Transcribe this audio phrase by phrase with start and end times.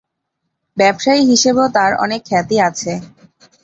[0.77, 2.91] ব্যবসায়ী হিসেবেও তার অনেক খ্যাতি আছে।